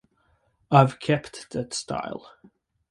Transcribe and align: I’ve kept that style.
I’ve 0.71 0.99
kept 0.99 1.51
that 1.51 1.75
style. 1.75 2.31